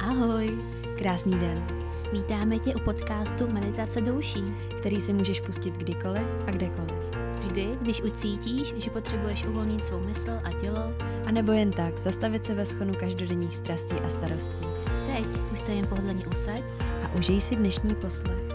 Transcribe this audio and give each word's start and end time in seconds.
Ahoj! 0.00 0.58
Krásný 0.98 1.38
den, 1.38 1.82
Vítáme 2.12 2.58
tě 2.58 2.74
u 2.74 2.78
podcastu 2.78 3.52
Meditace 3.52 4.00
douší. 4.00 4.44
který 4.78 5.00
si 5.00 5.12
můžeš 5.12 5.40
pustit 5.40 5.74
kdykoliv 5.74 6.22
a 6.46 6.50
kdekoliv. 6.50 6.92
Vždy, 7.38 7.78
když 7.80 8.02
ucítíš, 8.02 8.74
že 8.76 8.90
potřebuješ 8.90 9.44
uvolnit 9.44 9.84
svou 9.84 10.00
mysl 10.00 10.30
a 10.44 10.52
tělo, 10.60 10.92
A 11.26 11.30
nebo 11.30 11.52
jen 11.52 11.70
tak, 11.70 11.98
zastavit 11.98 12.46
se 12.46 12.54
ve 12.54 12.66
schonu 12.66 12.94
každodenních 12.94 13.56
strastí 13.56 13.94
a 13.94 14.08
starostí. 14.08 14.66
teď 15.06 15.24
už 15.52 15.60
se 15.60 15.72
jen 15.72 15.86
pohodlně 15.86 16.26
usaď 16.26 16.62
A 17.04 17.14
užij 17.18 17.40
si 17.40 17.56
dnešní 17.56 17.94
poslech. 17.94 18.51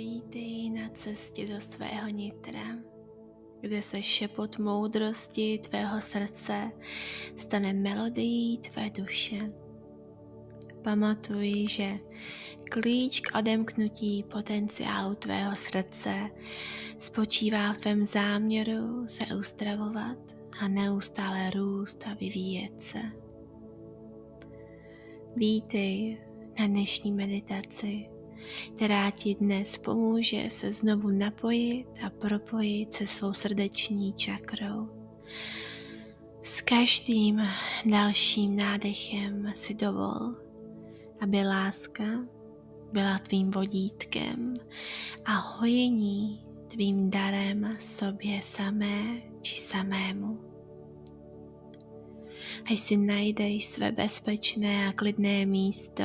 Vítej 0.00 0.70
na 0.70 0.88
cestě 0.88 1.44
do 1.46 1.60
svého 1.60 2.08
nitra, 2.08 2.76
kde 3.60 3.82
se 3.82 4.02
šepot 4.02 4.58
moudrosti 4.58 5.58
tvého 5.58 6.00
srdce 6.00 6.70
stane 7.36 7.72
melodií 7.72 8.58
tvé 8.58 8.90
duše. 8.90 9.38
Pamatuj, 10.84 11.66
že 11.68 11.98
klíč 12.70 13.20
k 13.20 13.38
odemknutí 13.38 14.24
potenciálu 14.32 15.14
tvého 15.14 15.56
srdce 15.56 16.30
spočívá 16.98 17.72
v 17.72 17.78
tvém 17.78 18.06
záměru 18.06 19.08
se 19.08 19.24
ustravovat 19.38 20.18
a 20.60 20.68
neustále 20.68 21.50
růst 21.50 22.04
a 22.06 22.14
vyvíjet 22.14 22.82
se. 22.82 23.00
Vítej 25.36 26.20
na 26.60 26.66
dnešní 26.66 27.12
meditaci 27.12 28.19
která 28.76 29.10
ti 29.10 29.34
dnes 29.34 29.78
pomůže 29.78 30.44
se 30.48 30.72
znovu 30.72 31.08
napojit 31.10 31.86
a 32.06 32.10
propojit 32.10 32.94
se 32.94 33.06
svou 33.06 33.32
srdeční 33.32 34.12
čakrou. 34.12 34.88
S 36.42 36.60
každým 36.60 37.42
dalším 37.86 38.56
nádechem 38.56 39.52
si 39.54 39.74
dovol, 39.74 40.34
aby 41.20 41.36
láska 41.36 42.04
byla 42.92 43.18
tvým 43.18 43.50
vodítkem 43.50 44.54
a 45.24 45.34
hojení 45.34 46.44
tvým 46.68 47.10
darem 47.10 47.76
sobě 47.80 48.40
samé 48.42 49.22
či 49.42 49.56
samému. 49.56 50.40
Až 52.72 52.80
si 52.80 52.96
najdeš 52.96 53.66
své 53.66 53.92
bezpečné 53.92 54.88
a 54.88 54.92
klidné 54.92 55.46
místo, 55.46 56.04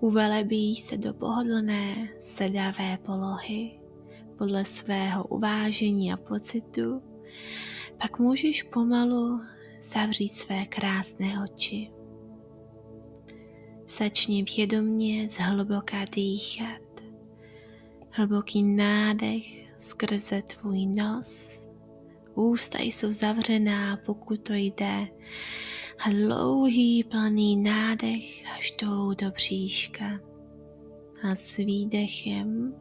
uvelebíš 0.00 0.80
se 0.80 0.96
do 0.96 1.14
pohodlné, 1.14 2.08
sedavé 2.18 2.98
polohy 3.06 3.80
podle 4.38 4.64
svého 4.64 5.24
uvážení 5.24 6.12
a 6.12 6.16
pocitu, 6.16 7.02
pak 8.02 8.18
můžeš 8.18 8.62
pomalu 8.62 9.40
zavřít 9.82 10.28
své 10.28 10.66
krásné 10.66 11.44
oči. 11.44 11.90
Začni 13.88 14.42
vědomně 14.56 15.28
zhluboka 15.28 16.04
dýchat. 16.04 16.82
Hluboký 18.10 18.62
nádech 18.62 19.44
skrze 19.78 20.42
tvůj 20.42 20.86
nos. 20.86 21.64
Ústa 22.34 22.78
jsou 22.82 23.12
zavřená, 23.12 23.96
pokud 23.96 24.40
to 24.42 24.52
jde, 24.52 25.08
a 26.06 26.10
dlouhý 26.10 27.04
plný 27.04 27.56
nádech 27.56 28.44
až 28.56 28.74
dolů 28.82 29.14
do 29.14 29.30
bříška. 29.30 30.04
A 31.22 31.34
s 31.34 31.56
výdechem, 31.56 32.74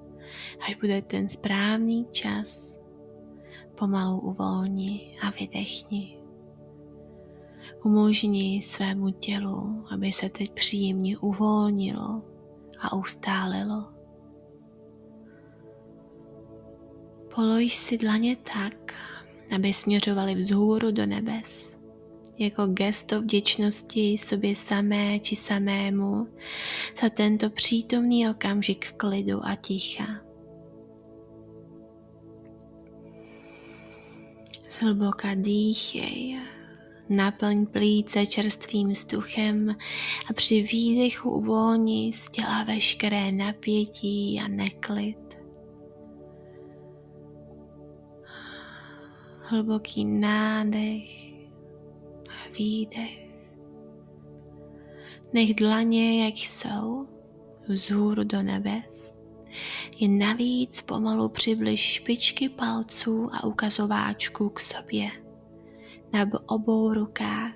až 0.68 0.76
bude 0.76 1.02
ten 1.02 1.30
správný 1.30 2.06
čas, 2.12 2.80
pomalu 3.76 4.20
uvolni 4.20 5.18
a 5.22 5.30
vydechni. 5.30 6.18
Umožni 7.84 8.62
svému 8.62 9.12
tělu, 9.12 9.86
aby 9.92 10.12
se 10.12 10.30
teď 10.30 10.52
příjemně 10.54 11.18
uvolnilo 11.18 12.22
a 12.80 12.96
ustálilo. 12.96 13.86
Polož 17.36 17.74
si 17.74 17.98
dlaně 17.98 18.36
tak, 18.36 18.94
aby 19.56 19.74
směřovaly 19.74 20.36
vzhůru 20.36 20.92
do 20.92 21.06
nebes 21.06 21.83
jako 22.40 22.68
gesto 22.68 23.22
vděčnosti 23.22 24.18
sobě 24.18 24.56
samé 24.56 25.20
či 25.20 25.36
samému 25.36 26.28
za 27.02 27.10
tento 27.10 27.50
přítomný 27.50 28.30
okamžik 28.30 28.94
klidu 28.98 29.46
a 29.46 29.56
ticha. 29.56 30.06
Zhluboka 34.70 35.34
dýchej, 35.34 36.40
naplň 37.10 37.66
plíce 37.66 38.26
čerstvým 38.26 38.90
vzduchem 38.90 39.70
a 40.30 40.34
při 40.34 40.62
výdechu 40.62 41.32
uvolni 41.32 42.14
z 42.14 42.30
těla 42.30 42.64
veškeré 42.64 43.32
napětí 43.32 44.42
a 44.46 44.48
neklid. 44.48 45.18
Hluboký 49.42 50.06
nádech 50.06 51.33
výdech. 52.58 53.24
Nech 55.34 55.54
dlaně, 55.54 56.26
jak 56.26 56.34
jsou, 56.38 57.08
vzhůru 57.68 58.24
do 58.24 58.44
nebes. 58.44 59.18
Jen 60.00 60.18
navíc 60.18 60.82
pomalu 60.82 61.30
přibliž 61.30 61.80
špičky 61.80 62.50
palců 62.50 63.30
a 63.34 63.44
ukazováčků 63.44 64.50
k 64.50 64.60
sobě 64.60 65.12
na 66.14 66.26
obou 66.48 66.94
rukách. 66.94 67.54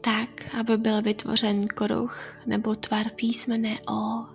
Tak, 0.00 0.54
aby 0.54 0.76
byl 0.76 1.02
vytvořen 1.02 1.66
kruh 1.66 2.36
nebo 2.46 2.74
tvar 2.74 3.10
písmene 3.16 3.76
O. 3.80 4.26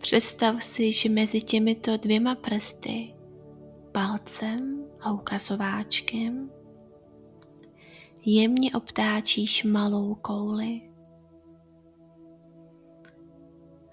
Představ 0.00 0.62
si, 0.62 0.92
že 0.92 1.08
mezi 1.08 1.40
těmito 1.40 1.96
dvěma 1.96 2.34
prsty, 2.34 3.14
palcem 3.92 4.85
a 5.06 5.12
ukazováčkem 5.12 6.50
jemně 8.24 8.72
obtáčíš 8.72 9.64
malou 9.64 10.14
kouli 10.14 10.80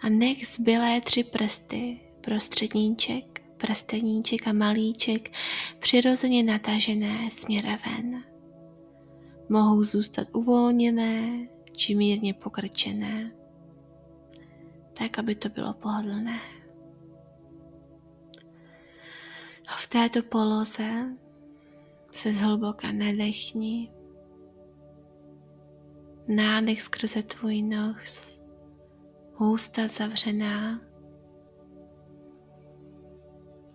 a 0.02 0.10
nech 0.10 0.48
zbylé 0.48 1.02
tři 1.02 1.24
prsty, 1.24 2.00
prostředníček, 2.22 3.42
prsteníček 3.58 4.48
a 4.48 4.54
malíček 4.54 5.32
přirozeně 5.80 6.44
natažené 6.44 7.32
směrem 7.32 7.78
ven. 7.86 8.24
Mohou 9.50 9.84
zůstat 9.84 10.28
uvolněné 10.34 11.48
či 11.78 11.96
mírně 11.96 12.34
pokrčené, 12.34 13.32
tak, 14.94 15.20
aby 15.20 15.36
to 15.36 15.50
bylo 15.50 15.74
pohodlné. 15.74 16.40
A 19.68 19.72
v 19.78 19.88
této 19.88 20.24
poloze 20.24 21.18
se 22.16 22.34
zhluboka 22.34 22.92
nadechni. 22.92 23.92
Nádech 26.28 26.82
skrze 26.82 27.24
tvůj 27.24 27.62
nos, 27.62 28.40
ústa 29.40 29.88
zavřená 29.88 30.82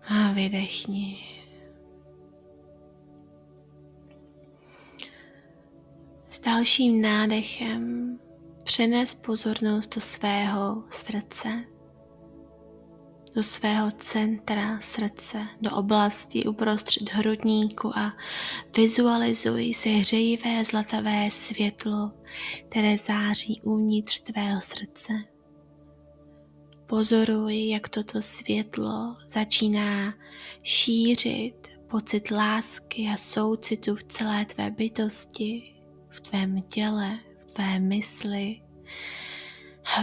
a 0.03 0.31
vydechni. 0.33 1.17
S 6.29 6.39
dalším 6.39 7.01
nádechem 7.01 8.19
přenes 8.63 9.13
pozornost 9.13 9.95
do 9.95 10.01
svého 10.01 10.83
srdce 10.91 11.65
do 13.39 13.43
svého 13.43 13.91
centra 13.91 14.79
srdce, 14.81 15.47
do 15.61 15.71
oblasti 15.71 16.43
uprostřed 16.43 17.09
hrudníku 17.09 17.97
a 17.97 18.13
vizualizuj 18.77 19.73
se 19.73 19.89
hřejivé 19.89 20.65
zlatavé 20.65 21.31
světlo, 21.31 22.11
které 22.69 22.97
září 22.97 23.61
uvnitř 23.63 24.19
tvého 24.19 24.61
srdce. 24.61 25.13
Pozoruj, 26.87 27.69
jak 27.69 27.89
toto 27.89 28.21
světlo 28.21 29.17
začíná 29.29 30.13
šířit 30.63 31.67
pocit 31.89 32.31
lásky 32.31 33.07
a 33.13 33.17
soucitu 33.17 33.95
v 33.95 34.03
celé 34.03 34.45
tvé 34.45 34.71
bytosti, 34.71 35.75
v 36.09 36.21
tvém 36.21 36.61
těle, 36.61 37.19
v 37.39 37.45
tvé 37.53 37.79
mysli 37.79 38.61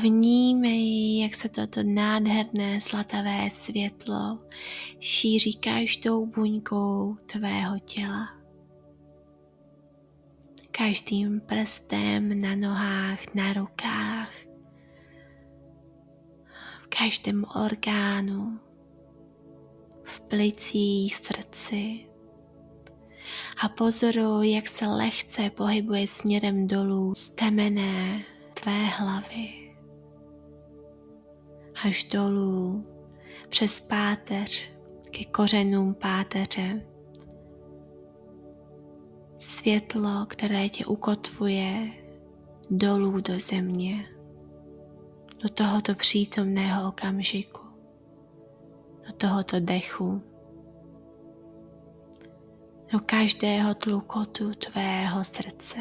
Vnímej, 0.00 1.20
jak 1.20 1.34
se 1.34 1.48
toto 1.48 1.82
nádherné 1.82 2.80
zlatavé 2.80 3.50
světlo 3.50 4.38
šíří 4.98 5.54
každou 5.54 6.26
buňkou 6.26 7.16
tvého 7.26 7.78
těla. 7.78 8.28
Každým 10.70 11.40
prstem 11.40 12.40
na 12.40 12.56
nohách, 12.56 13.34
na 13.34 13.52
rukách, 13.52 14.32
v 16.82 16.86
každém 16.98 17.44
orgánu, 17.64 18.58
v 20.02 20.20
plicích, 20.20 21.16
srdci. 21.16 22.06
A 23.62 23.68
pozoruj, 23.68 24.52
jak 24.52 24.68
se 24.68 24.86
lehce 24.86 25.50
pohybuje 25.50 26.08
směrem 26.08 26.66
dolů 26.66 27.14
z 27.14 27.28
temené 27.28 28.24
tvé 28.54 28.86
hlavy 28.86 29.65
až 31.84 32.04
dolů 32.04 32.86
přes 33.48 33.80
páteř 33.80 34.72
ke 35.10 35.24
kořenům 35.24 35.94
páteře. 35.94 36.82
Světlo, 39.38 40.26
které 40.28 40.68
tě 40.68 40.86
ukotvuje 40.86 41.92
dolů 42.70 43.20
do 43.20 43.38
země, 43.38 44.06
do 45.42 45.48
tohoto 45.48 45.94
přítomného 45.94 46.88
okamžiku, 46.88 47.66
do 49.06 49.12
tohoto 49.16 49.60
dechu, 49.60 50.22
do 52.92 53.00
každého 53.00 53.74
tlukotu 53.74 54.54
tvého 54.54 55.24
srdce. 55.24 55.78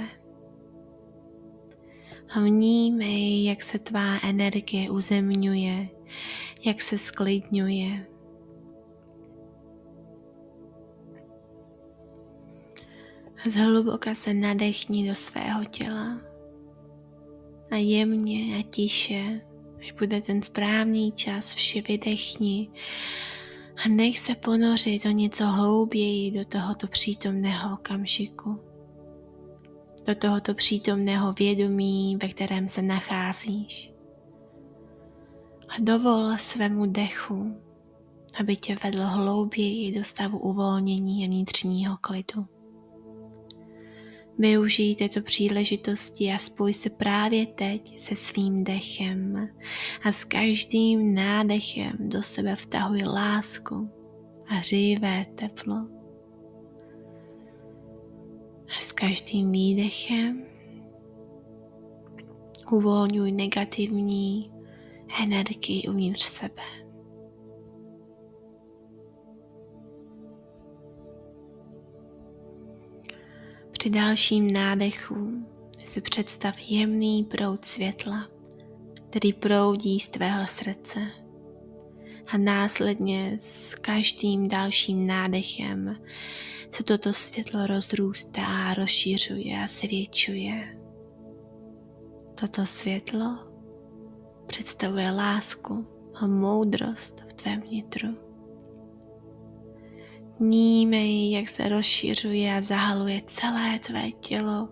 Vnímej, 2.42 3.44
jak 3.44 3.64
se 3.64 3.80
tvá 3.80 4.20
energie 4.24 4.90
uzemňuje, 4.92 5.90
jak 6.66 6.82
se 6.82 6.98
sklidňuje. 6.98 8.08
Zhluboka 13.46 14.16
se 14.16 14.34
nadechni 14.34 15.08
do 15.08 15.16
svého 15.16 15.66
těla. 15.66 16.22
A 17.72 17.76
jemně 17.76 18.58
a 18.58 18.64
tiše, 18.70 19.42
až 19.80 19.92
bude 19.92 20.22
ten 20.22 20.42
správný 20.42 21.12
čas, 21.12 21.56
vše 21.56 21.82
vydechni. 21.82 22.70
A 23.86 23.90
nech 23.90 24.20
se 24.20 24.36
ponořit 24.36 25.06
o 25.06 25.10
něco 25.10 25.46
hlouběji 25.46 26.32
do 26.32 26.46
tohoto 26.46 26.88
přítomného 26.88 27.74
okamžiku 27.74 28.65
do 30.06 30.16
tohoto 30.16 30.54
přítomného 30.54 31.34
vědomí, 31.34 32.18
ve 32.22 32.28
kterém 32.28 32.70
se 32.70 32.82
nacházíš. 32.82 33.92
A 35.70 35.74
dovol 35.80 36.38
svému 36.38 36.86
dechu, 36.86 37.62
aby 38.40 38.56
tě 38.56 38.78
vedl 38.84 39.04
hlouběji 39.04 39.92
do 39.92 40.04
stavu 40.04 40.40
uvolnění 40.40 41.24
a 41.24 41.28
vnitřního 41.28 41.98
klidu. 42.02 42.46
Využij 44.38 44.96
této 44.96 45.22
příležitosti 45.22 46.32
a 46.32 46.38
spoj 46.38 46.74
se 46.74 46.90
právě 46.90 47.46
teď 47.46 48.00
se 48.00 48.16
svým 48.16 48.64
dechem 48.64 49.50
a 50.04 50.12
s 50.12 50.24
každým 50.24 51.14
nádechem 51.14 51.98
do 52.00 52.24
sebe 52.24 52.56
vtahuj 52.56 53.04
lásku 53.04 53.90
a 54.48 54.54
hřívé 54.54 55.26
teplo 55.36 55.95
a 58.78 58.82
s 58.82 58.92
každým 58.92 59.52
výdechem 59.52 60.46
uvolňuj 62.72 63.32
negativní 63.32 64.52
energii 65.24 65.88
uvnitř 65.88 66.22
sebe. 66.22 66.64
Při 73.72 73.90
dalším 73.90 74.54
nádechu 74.54 75.46
si 75.86 76.02
představ 76.02 76.56
jemný 76.68 77.24
proud 77.24 77.66
světla, 77.66 78.30
který 79.10 79.34
proudí 79.34 80.00
z 80.00 80.08
tvého 80.08 80.48
srdce 80.48 81.00
a 82.28 82.38
následně 82.38 83.38
s 83.42 83.76
každým 83.76 84.48
dalším 84.48 85.08
nádechem 85.08 85.98
se 86.76 86.84
toto 86.84 87.14
světlo 87.14 87.68
rozrůstá, 87.68 88.74
rozšířuje 88.74 89.64
a 89.64 89.68
zvětšuje. 89.68 90.78
Toto 92.40 92.66
světlo 92.66 93.38
představuje 94.48 95.12
lásku 95.12 95.88
a 96.16 96.28
moudrost 96.28 97.22
v 97.30 97.34
tvém 97.34 97.62
vnitru. 97.62 98.08
Vnímej, 100.40 101.32
jak 101.32 101.50
se 101.50 101.70
rozšiřuje 101.70 102.56
a 102.56 102.62
zahaluje 102.62 103.22
celé 103.26 103.80
tvé 103.80 104.12
tělo 104.12 104.70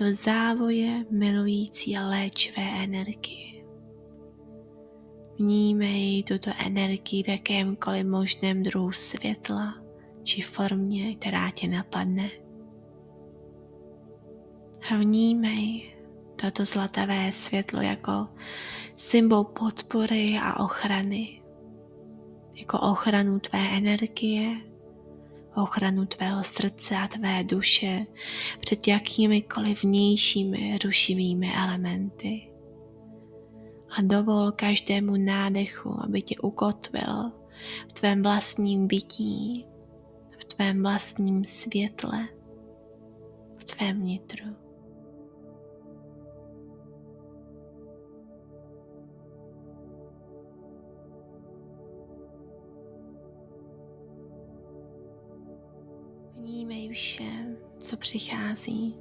do 0.00 0.12
závoje 0.12 1.04
milující 1.10 1.96
a 1.96 2.08
léčivé 2.08 2.84
energie. 2.84 3.64
Vnímej 5.38 6.22
tuto 6.22 6.50
energii 6.66 7.22
v 7.22 7.28
jakémkoliv 7.28 8.06
možném 8.06 8.62
druhu 8.62 8.92
světla 8.92 9.79
či 10.22 10.42
formě, 10.42 11.14
která 11.14 11.50
tě 11.50 11.68
napadne. 11.68 12.30
Vnímej 14.98 15.94
toto 16.36 16.64
zlatavé 16.64 17.32
světlo 17.32 17.82
jako 17.82 18.28
symbol 18.96 19.44
podpory 19.44 20.38
a 20.42 20.64
ochrany, 20.64 21.42
jako 22.56 22.78
ochranu 22.80 23.38
tvé 23.38 23.68
energie, 23.76 24.56
ochranu 25.54 26.06
tvého 26.06 26.44
srdce 26.44 26.96
a 26.96 27.08
tvé 27.08 27.44
duše 27.44 28.06
před 28.60 28.88
jakýmikoliv 28.88 29.84
vnějšími 29.84 30.78
rušivými 30.84 31.52
elementy. 31.54 32.52
A 33.90 34.02
dovol 34.02 34.52
každému 34.52 35.16
nádechu, 35.16 35.96
aby 36.04 36.22
tě 36.22 36.38
ukotvil 36.38 37.32
v 37.88 37.92
tvém 37.92 38.22
vlastním 38.22 38.86
bytí, 38.86 39.66
tvém 40.54 40.82
vlastním 40.82 41.44
světle, 41.44 42.28
v 43.56 43.64
tvém 43.64 44.04
nitru. 44.04 44.44
Vnímej 56.36 56.88
vše, 56.88 57.56
co 57.78 57.96
přichází. 57.96 58.98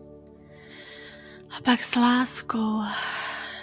A 1.57 1.61
pak 1.65 1.83
s 1.83 1.95
láskou 1.95 2.81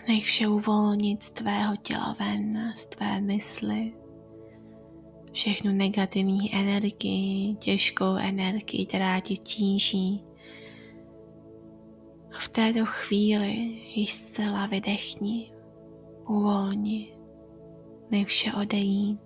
nech 0.09 0.25
vše 0.25 0.49
uvolnit 0.49 1.23
z 1.23 1.31
tvého 1.31 1.77
těla 1.77 2.17
ven, 2.19 2.73
z 2.77 2.87
tvé 2.87 3.21
mysli, 3.21 3.93
všechnu 5.37 5.73
negativní 5.73 6.55
energii, 6.55 7.55
těžkou 7.55 8.17
energii, 8.17 8.87
která 8.87 9.21
tě 9.21 9.37
tíží. 9.37 10.25
A 12.33 12.39
v 12.39 12.49
této 12.49 12.87
chvíli 12.87 13.53
již 13.95 14.13
zcela 14.13 14.67
vydechni, 14.67 15.53
uvolni, 16.29 17.19
nech 18.11 18.27
vše 18.27 18.53
odejít 18.53 19.21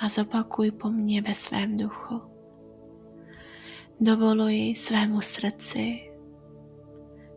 a 0.00 0.08
zopakuj 0.08 0.70
po 0.70 0.90
mně 0.90 1.22
ve 1.22 1.34
svém 1.34 1.76
duchu. 1.76 2.20
Dovoluji 4.00 4.74
svému 4.74 5.20
srdci, 5.20 6.12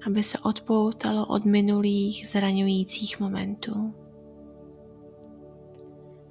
aby 0.07 0.23
se 0.23 0.39
odpoutalo 0.39 1.25
od 1.25 1.45
minulých 1.45 2.27
zraňujících 2.29 3.19
momentů 3.19 4.04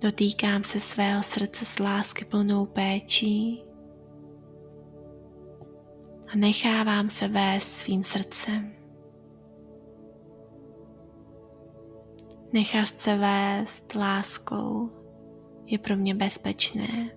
Dotýkám 0.05 0.65
se 0.65 0.81
svého 0.81 1.23
srdce 1.23 1.65
s 1.65 1.79
lásky 1.79 2.25
plnou 2.25 2.67
péčí 2.67 3.65
a 6.33 6.37
nechávám 6.37 7.11
se 7.11 7.29
vést 7.29 7.73
svým 7.73 8.05
srdcem. 8.05 8.73
Nechat 12.53 13.01
se 13.01 13.17
vést 13.17 13.95
láskou 13.95 14.91
je 15.67 15.79
pro 15.79 15.97
mě 15.97 16.15
bezpečné. 16.15 17.11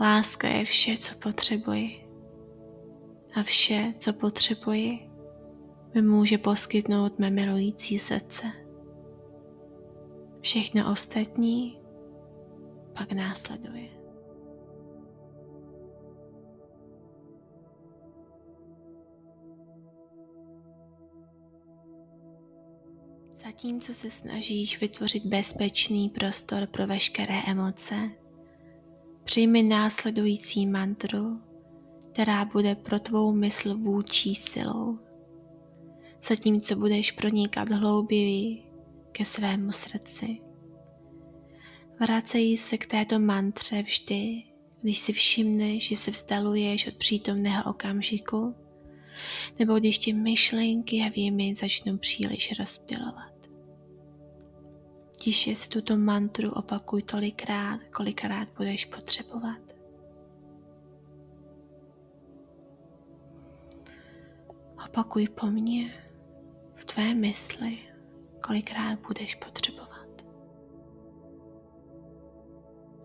Láska 0.00 0.48
je 0.48 0.64
vše, 0.64 0.96
co 0.96 1.14
potřebuji. 1.14 1.90
A 3.34 3.42
vše, 3.42 3.94
co 3.98 4.12
potřebuji, 4.12 4.98
mi 5.94 6.02
může 6.02 6.38
poskytnout 6.38 7.18
mé 7.18 7.30
milující 7.30 7.98
srdce. 7.98 8.63
Všechno 10.44 10.92
ostatní 10.92 11.78
pak 12.98 13.12
následuje. 13.12 13.88
Zatímco 23.36 23.94
se 23.94 24.10
snažíš 24.10 24.80
vytvořit 24.80 25.26
bezpečný 25.26 26.08
prostor 26.08 26.66
pro 26.66 26.86
veškeré 26.86 27.42
emoce, 27.46 28.10
přijmi 29.24 29.62
následující 29.62 30.66
mantru, 30.66 31.40
která 32.12 32.44
bude 32.44 32.74
pro 32.74 32.98
tvou 32.98 33.32
mysl 33.32 33.78
vůči 33.78 34.34
silou. 34.34 34.98
Zatímco 36.28 36.76
budeš 36.76 37.12
pronikat 37.12 37.68
hlouběji 37.68 38.73
ke 39.14 39.24
svému 39.24 39.72
srdci. 39.72 40.40
Vracej 42.00 42.56
se 42.56 42.78
k 42.78 42.86
této 42.86 43.18
mantře 43.18 43.82
vždy, 43.82 44.42
když 44.82 44.98
si 44.98 45.12
všimneš, 45.12 45.88
že 45.88 45.96
se 45.96 46.10
vzdaluješ 46.10 46.86
od 46.86 46.94
přítomného 46.94 47.70
okamžiku, 47.70 48.54
nebo 49.58 49.78
když 49.78 49.98
ti 49.98 50.12
myšlenky 50.12 50.96
a 50.96 51.08
věmy 51.08 51.54
začnou 51.54 51.96
příliš 51.96 52.58
rozptilovat. 52.58 53.34
Tiše 55.18 55.56
si 55.56 55.68
tuto 55.68 55.96
mantru 55.96 56.52
opakuj 56.52 57.02
tolikrát, 57.02 57.80
kolikrát 57.96 58.48
budeš 58.56 58.84
potřebovat. 58.84 59.60
Opakuj 64.86 65.28
po 65.28 65.46
mně 65.46 65.94
v 66.74 66.84
tvé 66.84 67.14
mysli, 67.14 67.93
kolikrát 68.46 68.98
budeš 69.06 69.34
potřebovat. 69.34 70.24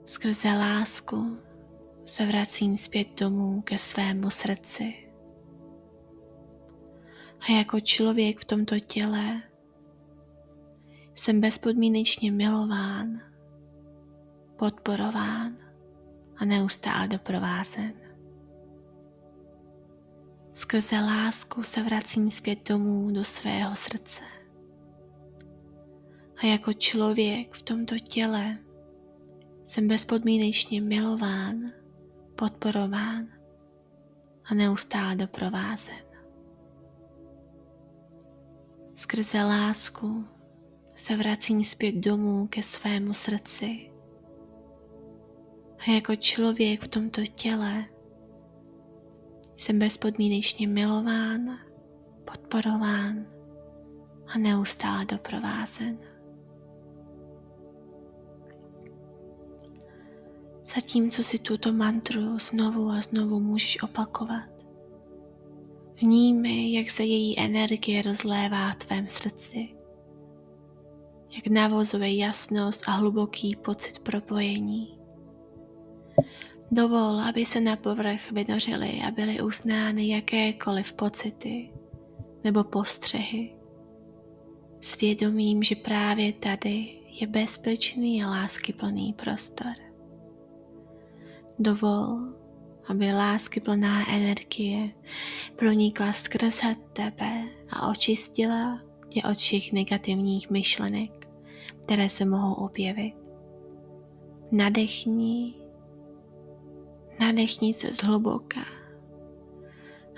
Skrze 0.05 0.49
lásku 0.49 1.37
se 2.05 2.25
vracím 2.25 2.77
zpět 2.77 3.19
domů 3.19 3.61
ke 3.61 3.77
svému 3.79 4.29
srdci. 4.29 4.93
A 7.39 7.51
jako 7.51 7.79
člověk 7.79 8.39
v 8.39 8.45
tomto 8.45 8.79
těle 8.79 9.41
jsem 11.15 11.41
bezpodmínečně 11.41 12.31
milován, 12.31 13.21
podporován 14.55 15.57
a 16.37 16.45
neustále 16.45 17.07
doprovázen. 17.07 17.93
Skrze 20.53 20.95
lásku 20.99 21.63
se 21.63 21.83
vracím 21.83 22.31
zpět 22.31 22.69
domů 22.69 23.11
do 23.11 23.23
svého 23.23 23.75
srdce. 23.75 24.38
A 26.41 26.45
jako 26.45 26.73
člověk 26.73 27.53
v 27.53 27.61
tomto 27.61 27.95
těle 27.99 28.57
jsem 29.65 29.87
bezpodmínečně 29.87 30.81
milován, 30.81 31.71
podporován 32.35 33.27
a 34.45 34.53
neustále 34.53 35.15
doprovázen. 35.15 35.95
Skrze 38.95 39.43
lásku 39.43 40.25
se 40.95 41.15
vracím 41.17 41.63
zpět 41.63 41.95
domů 41.95 42.47
ke 42.47 42.63
svému 42.63 43.13
srdci. 43.13 43.91
A 45.79 45.91
jako 45.91 46.15
člověk 46.15 46.83
v 46.83 46.87
tomto 46.87 47.21
těle 47.25 47.85
jsem 49.57 49.79
bezpodmínečně 49.79 50.67
milován, 50.67 51.59
podporován 52.25 53.25
a 54.27 54.37
neustále 54.37 55.05
doprovázen. 55.05 55.97
Zatímco 60.75 61.23
si 61.23 61.39
tuto 61.39 61.73
mantru 61.73 62.39
znovu 62.39 62.89
a 62.89 63.01
znovu 63.01 63.39
můžeš 63.39 63.83
opakovat, 63.83 64.49
vnímej, 66.01 66.73
jak 66.73 66.89
se 66.89 67.03
její 67.03 67.39
energie 67.39 68.01
rozlévá 68.01 68.71
v 68.71 68.75
tvém 68.75 69.07
srdci 69.07 69.79
jak 71.35 71.47
navozuje 71.47 72.15
jasnost 72.15 72.83
a 72.87 72.91
hluboký 72.91 73.55
pocit 73.55 73.99
propojení. 73.99 74.99
Dovol, 76.71 77.21
aby 77.21 77.45
se 77.45 77.61
na 77.61 77.75
povrch 77.75 78.31
vynořily 78.31 79.01
a 79.07 79.11
byly 79.11 79.41
uznány 79.41 80.09
jakékoliv 80.09 80.93
pocity 80.93 81.69
nebo 82.43 82.63
postřehy. 82.63 83.55
Svědomím, 84.81 85.63
že 85.63 85.75
právě 85.75 86.33
tady 86.33 86.99
je 87.21 87.27
bezpečný 87.27 88.23
a 88.23 88.29
láskyplný 88.29 89.13
prostor. 89.13 89.88
Dovol, 91.59 92.19
aby 92.87 93.13
láskyplná 93.13 94.13
energie 94.15 94.89
pronikla 95.55 96.13
skrze 96.13 96.75
tebe 96.93 97.43
a 97.69 97.89
očistila 97.89 98.81
tě 99.09 99.21
od 99.31 99.37
všech 99.37 99.73
negativních 99.73 100.49
myšlenek 100.49 101.19
které 101.89 102.09
se 102.09 102.25
mohou 102.25 102.53
objevit. 102.53 103.13
Nadechni, 104.51 105.53
nadechni 107.19 107.73
se 107.73 107.93
zhluboka 107.93 108.61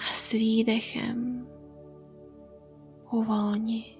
a 0.09 0.13
s 0.13 0.31
výdechem 0.31 1.47
uvolni. 3.11 3.97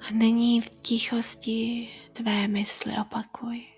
A 0.00 0.12
nyní 0.12 0.60
v 0.60 0.68
tichosti 0.68 1.88
tvé 2.12 2.48
mysli 2.48 2.92
opakuj. 3.00 3.75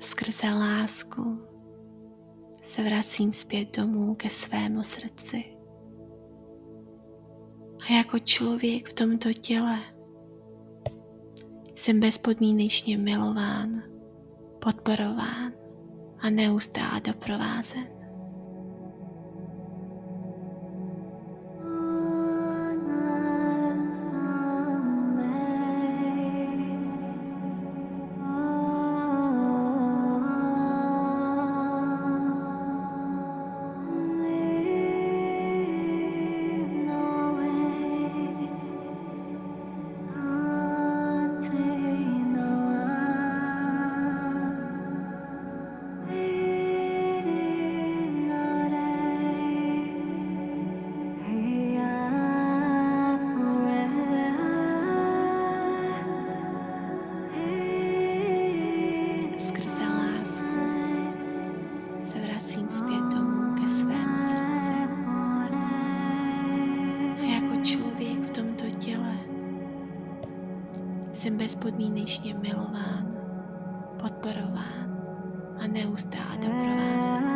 Skrze 0.00 0.46
lásku 0.46 1.42
se 2.62 2.82
vracím 2.82 3.32
zpět 3.32 3.76
domů 3.76 4.14
ke 4.14 4.30
svému 4.30 4.84
srdci 4.84 5.44
a 7.88 7.92
jako 7.92 8.18
člověk 8.18 8.88
v 8.88 8.92
tomto 8.92 9.32
těle 9.32 9.78
jsem 11.74 12.00
bezpodmínečně 12.00 12.98
milován, 12.98 13.82
podporován 14.64 15.52
a 16.18 16.30
neustále 16.30 17.00
doprovázen. 17.00 17.99
Jsem 71.20 71.36
bezpodmínečně 71.36 72.34
milován, 72.34 73.16
podporován 74.02 75.02
a 75.58 75.66
neustále 75.66 76.36
doprovázen. 76.36 77.29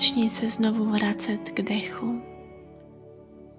Začni 0.00 0.30
se 0.30 0.48
znovu 0.48 0.84
vracet 0.84 1.48
k 1.48 1.62
dechu. 1.62 2.22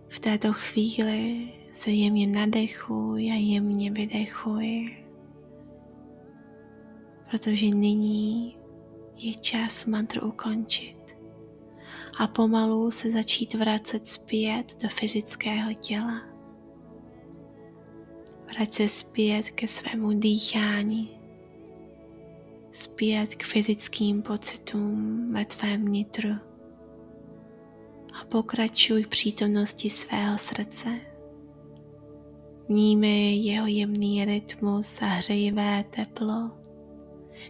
V 0.10 0.20
této 0.20 0.54
chvíli 0.54 1.50
se 1.72 1.92
jemně 1.92 2.28
nadechuj 2.28 3.32
a 3.32 3.36
jemně 3.36 3.92
vydechuj. 3.92 4.98
protože 7.32 7.66
nyní 7.66 8.58
je 9.18 9.34
čas 9.34 9.86
mantru 9.86 10.28
ukončit 10.28 10.98
a 12.20 12.28
pomalu 12.28 12.92
se 12.92 13.12
začít 13.12 13.54
vracet 13.54 14.08
zpět 14.08 14.82
do 14.82 14.90
fyzického 14.90 15.74
těla. 15.74 16.22
Vrať 18.54 18.74
se 18.74 18.88
zpět 18.88 19.50
ke 19.50 19.68
svému 19.68 20.20
dýchání, 20.20 21.21
zpět 22.72 23.36
k 23.36 23.44
fyzickým 23.44 24.22
pocitům 24.22 25.30
ve 25.34 25.46
tvém 25.46 25.88
nitru 25.88 26.30
a 28.22 28.26
pokračuj 28.26 29.06
přítomnosti 29.06 29.90
svého 29.90 30.38
srdce. 30.38 30.90
Vnímej 32.70 33.46
jeho 33.46 33.68
jemný 33.68 34.26
rytmus 34.26 35.02
a 35.02 35.06
hřejivé 35.06 35.86
teplo, 35.96 36.52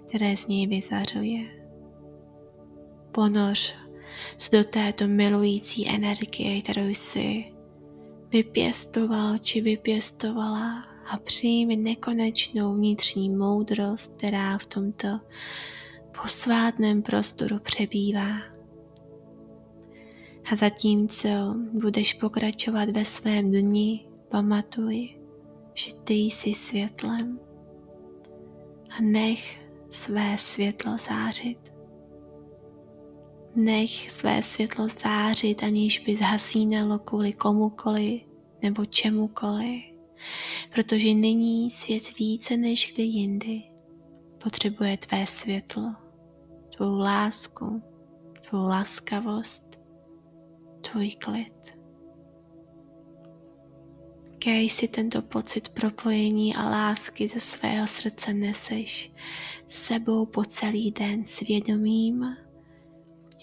které 0.07 0.37
z 0.37 0.47
něj 0.47 0.67
vyzařuje. 0.67 1.61
Ponoř 3.11 3.75
se 4.37 4.57
do 4.57 4.63
této 4.63 5.07
milující 5.07 5.89
energie, 5.89 6.61
kterou 6.61 6.87
jsi 6.87 7.45
vypěstoval 8.29 9.37
či 9.37 9.61
vypěstovala 9.61 10.90
a 11.05 11.17
přijmi 11.17 11.77
nekonečnou 11.77 12.75
vnitřní 12.75 13.29
moudrost, 13.29 14.17
která 14.17 14.57
v 14.57 14.65
tomto 14.65 15.07
posvátném 16.21 17.01
prostoru 17.01 17.59
přebývá. 17.59 18.37
A 20.51 20.55
zatímco 20.55 21.29
budeš 21.73 22.13
pokračovat 22.13 22.89
ve 22.89 23.05
svém 23.05 23.51
dni, 23.51 24.07
pamatuj, 24.29 25.09
že 25.73 25.93
ty 25.93 26.13
jsi 26.13 26.53
světlem 26.53 27.39
a 28.89 29.01
nech 29.01 29.59
své 29.89 30.37
světlo 30.37 30.97
zářit. 30.97 31.71
Nech 33.55 34.11
své 34.11 34.43
světlo 34.43 34.87
zářit, 34.87 35.63
aniž 35.63 35.99
by 35.99 36.15
zhasínalo 36.15 36.99
kvůli 36.99 37.33
komukoli 37.33 38.21
nebo 38.61 38.85
čemukoli, 38.85 39.83
protože 40.73 41.13
nyní 41.13 41.69
svět 41.69 42.17
více 42.19 42.57
než 42.57 42.93
kdy 42.93 43.03
jindy 43.03 43.63
potřebuje 44.43 44.97
tvé 44.97 45.27
světlo, 45.27 45.95
tvou 46.75 46.99
lásku, 46.99 47.81
tvou 48.49 48.67
laskavost, 48.67 49.63
tvůj 50.81 51.11
klid. 51.11 51.81
Kej 54.39 54.69
si 54.69 54.87
tento 54.87 55.21
pocit 55.21 55.69
propojení 55.69 56.55
a 56.55 56.69
lásky 56.69 57.27
ze 57.27 57.39
svého 57.39 57.87
srdce 57.87 58.33
neseš 58.33 59.11
sebou 59.67 60.25
po 60.25 60.43
celý 60.45 60.91
den 60.91 61.25
svědomím, 61.25 62.37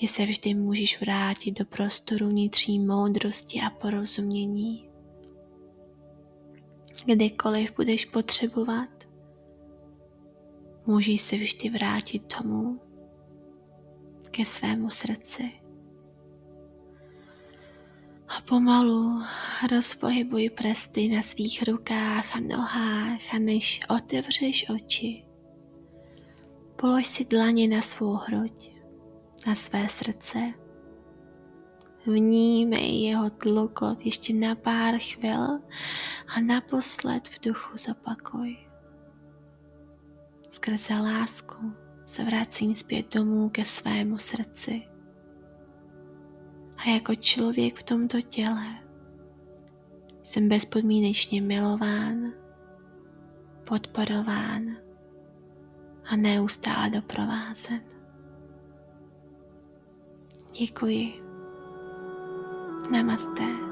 že 0.01 0.09
se 0.09 0.25
vždy 0.25 0.55
můžeš 0.55 1.01
vrátit 1.01 1.59
do 1.59 1.65
prostoru 1.65 2.29
vnitřní 2.29 2.79
moudrosti 2.79 3.61
a 3.61 3.71
porozumění. 3.71 4.88
Kdykoliv 7.11 7.77
budeš 7.77 8.05
potřebovat, 8.05 8.89
můžeš 10.87 11.23
se 11.23 11.37
vždy 11.37 11.69
vrátit 11.69 12.35
tomu 12.37 12.81
ke 14.31 14.45
svému 14.45 14.91
srdci. 14.91 15.51
A 18.29 18.41
pomalu 18.49 19.23
rozpohybuj 19.71 20.51
prsty 20.51 21.09
na 21.09 21.23
svých 21.23 21.63
rukách 21.63 22.37
a 22.37 22.41
nohách 22.41 23.35
a 23.35 23.39
než 23.39 23.81
otevřeš 23.89 24.69
oči, 24.69 25.25
polož 26.77 27.07
si 27.07 27.25
dlaně 27.25 27.69
na 27.69 27.83
svou 27.83 28.13
hruď 28.13 28.71
na 29.47 29.55
své 29.55 29.89
srdce. 29.89 30.39
Vnímej 32.09 33.03
jeho 33.03 33.31
tlukot 33.31 34.07
ještě 34.07 34.35
na 34.35 34.55
pár 34.55 34.95
chvil 34.99 35.45
a 36.37 36.41
naposled 36.47 37.29
v 37.29 37.41
duchu 37.45 37.77
zopakuj. 37.79 38.57
Skrze 40.51 40.95
lásku 40.95 41.73
se 42.05 42.25
vracím 42.25 42.75
zpět 42.75 43.15
domů 43.15 43.49
ke 43.49 43.65
svému 43.65 44.19
srdci. 44.19 44.83
A 46.77 46.91
jako 46.91 47.15
člověk 47.15 47.79
v 47.79 47.83
tomto 47.83 48.21
těle 48.21 48.79
jsem 50.23 50.49
bezpodmínečně 50.49 51.43
milován, 51.43 52.33
podporován 53.65 54.77
a 56.05 56.17
neustále 56.17 56.91
doprovázen. 56.91 57.81
Děkuji. 60.59 61.28
Namaste. 62.87 63.68